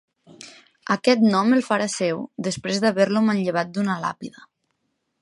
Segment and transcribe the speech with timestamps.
[0.95, 4.47] Aquest nom el farà seu, després d’haver-lo manllevat d’una làpida.